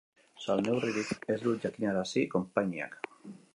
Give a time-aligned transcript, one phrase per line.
[0.45, 3.01] Salneurririk ez du jakinarazi konpainiak.